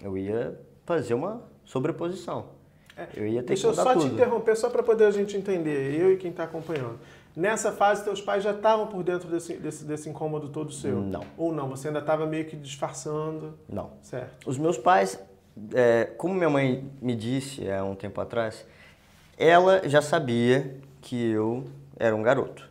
eu 0.00 0.16
ia 0.16 0.56
fazer 0.84 1.14
uma 1.14 1.42
sobreposição. 1.64 2.62
É, 2.96 3.08
eu 3.16 3.26
ia 3.26 3.42
ter 3.42 3.48
Deixa 3.48 3.66
eu 3.66 3.74
só 3.74 3.92
tudo. 3.92 4.08
te 4.08 4.14
interromper, 4.14 4.56
só 4.56 4.70
para 4.70 4.82
poder 4.82 5.04
a 5.04 5.10
gente 5.10 5.36
entender, 5.36 6.00
eu 6.00 6.12
e 6.12 6.16
quem 6.16 6.30
está 6.30 6.44
acompanhando. 6.44 6.98
Nessa 7.36 7.72
fase, 7.72 8.04
teus 8.04 8.20
pais 8.20 8.44
já 8.44 8.52
estavam 8.52 8.86
por 8.86 9.02
dentro 9.02 9.28
desse, 9.28 9.54
desse, 9.54 9.84
desse 9.84 10.08
incômodo 10.08 10.48
todo 10.48 10.72
seu? 10.72 11.00
Não. 11.00 11.24
Ou 11.36 11.52
não? 11.52 11.68
Você 11.68 11.88
ainda 11.88 11.98
estava 11.98 12.26
meio 12.26 12.44
que 12.44 12.56
disfarçando? 12.56 13.58
Não. 13.68 13.90
Certo. 14.02 14.48
Os 14.48 14.56
meus 14.56 14.78
pais, 14.78 15.18
é, 15.74 16.12
como 16.16 16.32
minha 16.34 16.48
mãe 16.48 16.88
me 17.02 17.16
disse 17.16 17.68
há 17.68 17.84
um 17.84 17.96
tempo 17.96 18.20
atrás, 18.20 18.64
ela 19.36 19.88
já 19.88 20.00
sabia 20.00 20.76
que 21.00 21.30
eu 21.30 21.64
era 21.98 22.14
um 22.14 22.22
garoto. 22.22 22.70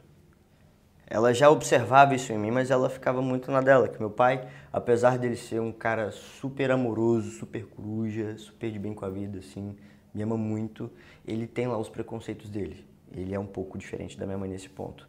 Ela 1.05 1.33
já 1.33 1.49
observava 1.49 2.15
isso 2.15 2.31
em 2.31 2.37
mim, 2.37 2.49
mas 2.49 2.71
ela 2.71 2.89
ficava 2.89 3.21
muito 3.21 3.51
na 3.51 3.59
dela, 3.59 3.89
que 3.89 3.99
meu 3.99 4.09
pai, 4.09 4.47
apesar 4.71 5.17
dele 5.17 5.35
ser 5.35 5.59
um 5.59 5.71
cara 5.71 6.09
super 6.11 6.71
amoroso, 6.71 7.31
super 7.31 7.65
coruja, 7.65 8.37
super 8.37 8.71
de 8.71 8.79
bem 8.79 8.93
com 8.93 9.05
a 9.05 9.09
vida, 9.09 9.39
assim, 9.39 9.75
me 10.13 10.21
ama 10.21 10.37
muito, 10.37 10.91
ele 11.25 11.47
tem 11.47 11.67
lá 11.67 11.77
os 11.77 11.89
preconceitos 11.89 12.49
dele. 12.49 12.85
Ele 13.11 13.33
é 13.33 13.39
um 13.39 13.45
pouco 13.45 13.77
diferente 13.77 14.17
da 14.17 14.25
minha 14.25 14.37
mãe 14.37 14.49
nesse 14.49 14.69
ponto. 14.69 15.07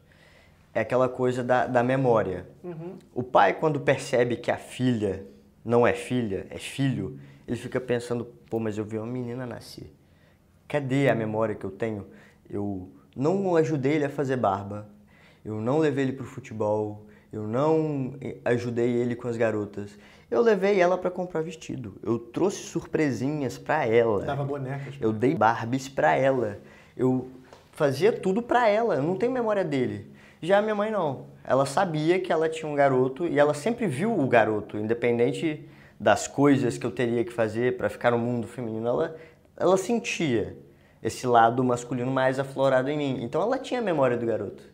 É 0.72 0.80
aquela 0.80 1.08
coisa 1.08 1.42
da, 1.42 1.66
da 1.66 1.82
memória. 1.82 2.46
Uhum. 2.62 2.98
O 3.14 3.22
pai, 3.22 3.54
quando 3.54 3.80
percebe 3.80 4.36
que 4.36 4.50
a 4.50 4.56
filha 4.56 5.24
não 5.64 5.86
é 5.86 5.92
filha, 5.92 6.46
é 6.50 6.58
filho, 6.58 7.18
ele 7.46 7.56
fica 7.56 7.80
pensando, 7.80 8.24
pô, 8.50 8.58
mas 8.58 8.76
eu 8.76 8.84
vi 8.84 8.98
uma 8.98 9.06
menina 9.06 9.46
nascer. 9.46 9.92
Cadê 10.66 11.08
a 11.08 11.14
memória 11.14 11.54
que 11.54 11.64
eu 11.64 11.70
tenho? 11.70 12.06
Eu 12.48 12.90
não 13.16 13.56
ajudei 13.56 13.92
ele 13.92 14.04
a 14.04 14.10
fazer 14.10 14.36
barba, 14.36 14.88
eu 15.44 15.60
não 15.60 15.78
levei 15.78 16.04
ele 16.04 16.12
para 16.12 16.24
o 16.24 16.26
futebol, 16.26 17.06
eu 17.34 17.48
não 17.48 18.14
ajudei 18.44 18.90
ele 18.90 19.16
com 19.16 19.26
as 19.26 19.36
garotas. 19.36 19.98
Eu 20.30 20.40
levei 20.40 20.80
ela 20.80 20.96
para 20.96 21.10
comprar 21.10 21.42
vestido. 21.42 21.96
Eu 22.00 22.16
trouxe 22.16 22.58
surpresinhas 22.58 23.58
para 23.58 23.84
ela. 23.86 24.24
Dava 24.24 24.44
bonecas. 24.44 24.94
Eu 25.00 25.12
dei 25.12 25.34
Barbies 25.34 25.88
para 25.88 26.14
ela. 26.14 26.58
Eu 26.96 27.28
fazia 27.72 28.12
tudo 28.12 28.40
para 28.40 28.68
ela. 28.68 28.94
Eu 28.94 29.02
não 29.02 29.16
tenho 29.16 29.32
memória 29.32 29.64
dele. 29.64 30.12
Já 30.40 30.58
a 30.58 30.62
minha 30.62 30.76
mãe 30.76 30.92
não. 30.92 31.26
Ela 31.42 31.66
sabia 31.66 32.20
que 32.20 32.32
ela 32.32 32.48
tinha 32.48 32.70
um 32.70 32.74
garoto 32.76 33.26
e 33.26 33.36
ela 33.36 33.52
sempre 33.52 33.88
viu 33.88 34.16
o 34.16 34.28
garoto, 34.28 34.78
independente 34.78 35.68
das 35.98 36.28
coisas 36.28 36.78
que 36.78 36.86
eu 36.86 36.90
teria 36.92 37.24
que 37.24 37.32
fazer 37.32 37.76
para 37.76 37.88
ficar 37.88 38.12
no 38.12 38.18
mundo 38.18 38.46
feminino. 38.46 38.86
Ela, 38.86 39.16
ela 39.56 39.76
sentia 39.76 40.56
esse 41.02 41.26
lado 41.26 41.64
masculino 41.64 42.12
mais 42.12 42.38
aflorado 42.38 42.88
em 42.90 42.96
mim. 42.96 43.24
Então 43.24 43.42
ela 43.42 43.58
tinha 43.58 43.80
a 43.80 43.82
memória 43.82 44.16
do 44.16 44.24
garoto. 44.24 44.73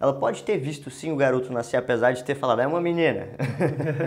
Ela 0.00 0.12
pode 0.12 0.42
ter 0.42 0.58
visto 0.58 0.90
sim 0.90 1.12
o 1.12 1.16
garoto 1.16 1.52
nascer, 1.52 1.76
apesar 1.76 2.12
de 2.12 2.24
ter 2.24 2.34
falado, 2.34 2.60
é 2.60 2.66
uma 2.66 2.80
menina. 2.80 3.28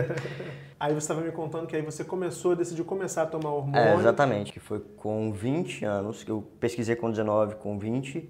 aí 0.78 0.92
você 0.92 0.98
estava 0.98 1.20
me 1.20 1.32
contando 1.32 1.66
que 1.66 1.74
aí 1.74 1.82
você 1.82 2.04
começou, 2.04 2.54
decidiu 2.54 2.84
começar 2.84 3.22
a 3.22 3.26
tomar 3.26 3.50
hormônio. 3.50 3.80
É, 3.80 3.94
exatamente, 3.94 4.52
que 4.52 4.60
foi 4.60 4.80
com 4.96 5.32
20 5.32 5.84
anos, 5.84 6.22
que 6.22 6.30
eu 6.30 6.44
pesquisei 6.60 6.94
com 6.94 7.10
19, 7.10 7.56
com 7.56 7.78
20 7.78 8.28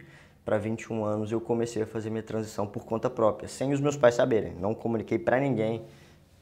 para 0.49 0.57
21 0.57 1.05
anos 1.05 1.31
eu 1.31 1.43
comecei 1.43 1.83
a 1.83 1.87
fazer 1.87 2.09
minha 2.09 2.23
transição 2.23 2.67
por 2.67 2.87
conta 2.87 3.11
própria, 3.11 3.47
sem 3.47 3.71
os 3.71 3.83
meus 3.83 3.99
pais 3.99 4.15
saberem. 4.15 4.55
Não 4.55 4.75
comuniquei 4.75 5.19
para 5.19 5.38
ninguém. 5.38 5.85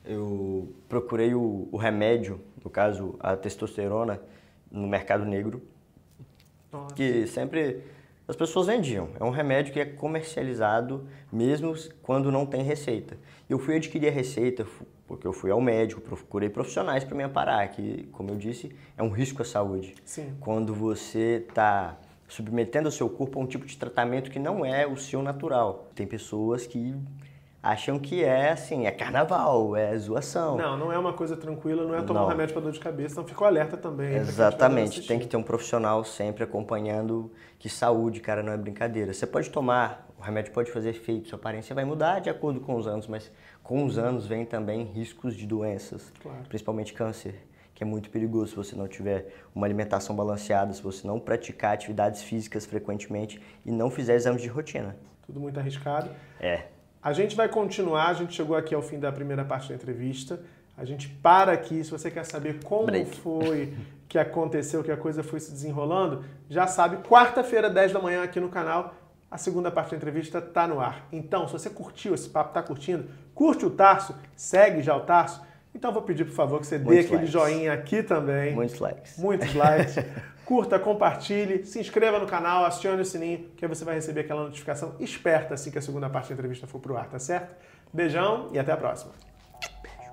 Eu 0.04 0.72
procurei 0.88 1.34
o, 1.34 1.68
o 1.72 1.76
remédio, 1.76 2.40
no 2.62 2.70
caso 2.70 3.16
a 3.18 3.36
testosterona, 3.36 4.20
no 4.70 4.86
mercado 4.86 5.24
negro, 5.24 5.60
Nossa. 6.70 6.94
que 6.94 7.26
sempre 7.26 7.82
as 8.28 8.36
pessoas 8.36 8.66
vendiam. 8.66 9.08
É 9.18 9.24
um 9.24 9.30
remédio 9.30 9.72
que 9.72 9.80
é 9.80 9.84
comercializado 9.84 11.06
mesmo 11.32 11.74
quando 12.02 12.32
não 12.32 12.44
tem 12.44 12.62
receita. 12.62 13.16
Eu 13.48 13.58
fui 13.58 13.76
adquirir 13.76 14.08
a 14.08 14.10
receita 14.10 14.66
porque 15.06 15.26
eu 15.26 15.32
fui 15.32 15.50
ao 15.50 15.60
médico, 15.60 16.00
procurei 16.00 16.48
profissionais 16.48 17.04
para 17.04 17.16
me 17.16 17.22
amparar, 17.22 17.70
que, 17.70 18.08
como 18.12 18.30
eu 18.30 18.36
disse, 18.36 18.74
é 18.96 19.02
um 19.02 19.10
risco 19.10 19.42
à 19.42 19.44
saúde. 19.44 19.94
Sim. 20.04 20.34
Quando 20.40 20.74
você 20.74 21.44
está 21.48 21.96
submetendo 22.28 22.88
o 22.88 22.92
seu 22.92 23.08
corpo 23.08 23.38
a 23.38 23.42
um 23.42 23.46
tipo 23.46 23.64
de 23.64 23.76
tratamento 23.76 24.30
que 24.30 24.38
não 24.38 24.64
é 24.64 24.86
o 24.86 24.96
seu 24.96 25.22
natural. 25.22 25.88
Tem 25.94 26.06
pessoas 26.06 26.66
que 26.66 26.94
acham 27.66 27.98
que 27.98 28.22
é 28.22 28.52
assim, 28.52 28.86
é 28.86 28.92
carnaval, 28.92 29.74
é 29.74 29.96
zoação. 29.98 30.56
Não, 30.56 30.76
não 30.76 30.92
é 30.92 30.98
uma 30.98 31.12
coisa 31.12 31.36
tranquila, 31.36 31.84
não 31.84 31.94
é 31.94 32.02
tomar 32.02 32.20
não. 32.20 32.26
um 32.26 32.30
remédio 32.30 32.52
para 32.52 32.62
dor 32.62 32.72
de 32.72 32.78
cabeça, 32.78 33.14
então 33.14 33.24
ficou 33.24 33.46
alerta 33.46 33.76
também. 33.76 34.14
Exatamente, 34.14 35.06
tem 35.06 35.18
que 35.18 35.26
ter 35.26 35.36
um 35.36 35.42
profissional 35.42 36.04
sempre 36.04 36.44
acompanhando 36.44 37.32
que 37.58 37.68
saúde, 37.68 38.20
cara, 38.20 38.42
não 38.42 38.52
é 38.52 38.56
brincadeira. 38.56 39.12
Você 39.12 39.26
pode 39.26 39.50
tomar, 39.50 40.06
o 40.16 40.22
remédio 40.22 40.52
pode 40.52 40.70
fazer 40.70 40.90
efeito, 40.90 41.28
sua 41.28 41.38
aparência 41.38 41.74
vai 41.74 41.84
mudar 41.84 42.20
de 42.20 42.30
acordo 42.30 42.60
com 42.60 42.76
os 42.76 42.86
anos, 42.86 43.08
mas 43.08 43.32
com 43.64 43.84
os 43.84 43.98
anos 43.98 44.26
vem 44.26 44.44
também 44.44 44.84
riscos 44.84 45.34
de 45.34 45.44
doenças, 45.44 46.12
claro. 46.22 46.44
principalmente 46.48 46.92
câncer, 46.92 47.34
que 47.74 47.82
é 47.82 47.86
muito 47.86 48.10
perigoso 48.10 48.50
se 48.50 48.56
você 48.56 48.76
não 48.76 48.86
tiver 48.86 49.26
uma 49.52 49.66
alimentação 49.66 50.14
balanceada, 50.14 50.72
se 50.72 50.82
você 50.82 51.04
não 51.04 51.18
praticar 51.18 51.74
atividades 51.74 52.22
físicas 52.22 52.64
frequentemente 52.64 53.42
e 53.64 53.72
não 53.72 53.90
fizer 53.90 54.14
exames 54.14 54.40
de 54.40 54.48
rotina. 54.48 54.96
Tudo 55.26 55.40
muito 55.40 55.58
arriscado. 55.58 56.08
É. 56.38 56.75
A 57.06 57.12
gente 57.12 57.36
vai 57.36 57.48
continuar, 57.48 58.08
a 58.08 58.14
gente 58.14 58.34
chegou 58.34 58.56
aqui 58.56 58.74
ao 58.74 58.82
fim 58.82 58.98
da 58.98 59.12
primeira 59.12 59.44
parte 59.44 59.68
da 59.68 59.76
entrevista. 59.76 60.40
A 60.76 60.84
gente 60.84 61.08
para 61.08 61.52
aqui, 61.52 61.84
se 61.84 61.90
você 61.92 62.10
quer 62.10 62.24
saber 62.24 62.58
como 62.64 62.86
Break. 62.86 63.20
foi 63.20 63.72
que 64.08 64.18
aconteceu, 64.18 64.82
que 64.82 64.90
a 64.90 64.96
coisa 64.96 65.22
foi 65.22 65.38
se 65.38 65.52
desenrolando, 65.52 66.24
já 66.50 66.66
sabe, 66.66 66.96
quarta-feira, 67.08 67.70
10 67.70 67.92
da 67.92 68.00
manhã 68.00 68.24
aqui 68.24 68.40
no 68.40 68.48
canal, 68.48 68.92
a 69.30 69.38
segunda 69.38 69.70
parte 69.70 69.92
da 69.92 69.98
entrevista 69.98 70.38
está 70.38 70.66
no 70.66 70.80
ar. 70.80 71.06
Então, 71.12 71.46
se 71.46 71.52
você 71.52 71.70
curtiu 71.70 72.12
esse 72.12 72.28
papo, 72.28 72.50
está 72.50 72.60
curtindo, 72.60 73.08
curte 73.32 73.64
o 73.64 73.70
Tarso, 73.70 74.12
segue 74.34 74.82
já 74.82 74.96
o 74.96 75.00
Tarso, 75.02 75.40
então 75.72 75.92
vou 75.92 76.02
pedir, 76.02 76.24
por 76.24 76.34
favor, 76.34 76.58
que 76.58 76.66
você 76.66 76.76
Muitos 76.76 76.92
dê 76.92 77.00
aquele 77.02 77.16
likes. 77.18 77.30
joinha 77.30 77.72
aqui 77.72 78.02
também. 78.02 78.52
Muitos 78.52 78.80
likes. 78.80 79.16
Muitos 79.16 79.54
likes. 79.54 79.94
curta, 80.46 80.78
compartilhe, 80.78 81.66
se 81.66 81.80
inscreva 81.80 82.20
no 82.20 82.26
canal, 82.26 82.64
acione 82.64 83.02
o 83.02 83.04
sininho, 83.04 83.50
que 83.56 83.64
aí 83.64 83.68
você 83.68 83.84
vai 83.84 83.96
receber 83.96 84.20
aquela 84.20 84.44
notificação 84.44 84.94
esperta 85.00 85.54
assim 85.54 85.72
que 85.72 85.78
a 85.78 85.82
segunda 85.82 86.08
parte 86.08 86.28
da 86.28 86.34
entrevista 86.34 86.68
for 86.68 86.78
pro 86.78 86.96
ar, 86.96 87.08
tá 87.08 87.18
certo? 87.18 87.54
Beijão 87.92 88.48
e 88.52 88.58
até 88.58 88.70
a 88.70 88.76
próxima. 88.76 89.12
Beijo. 89.82 90.12